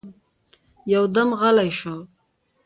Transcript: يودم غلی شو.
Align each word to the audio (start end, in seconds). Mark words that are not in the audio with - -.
يودم 0.93 1.29
غلی 1.39 1.69
شو. 1.79 1.95